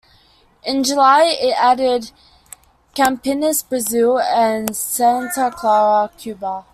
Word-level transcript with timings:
In 0.65 0.83
July, 0.83 1.25
it 1.39 1.53
added 1.55 2.11
Campinas, 2.95 3.61
Brazil; 3.69 4.17
and 4.19 4.75
Santa 4.75 5.51
Clara, 5.55 6.09
Cuba. 6.17 6.65